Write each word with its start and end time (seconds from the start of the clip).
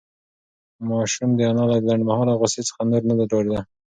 ماشوم 0.89 1.29
د 1.35 1.39
انا 1.49 1.63
له 1.71 1.77
لنډمهاله 1.87 2.33
غوسې 2.39 2.61
څخه 2.67 2.81
نور 2.89 3.01
نه 3.09 3.15
ډارېده. 3.31 3.61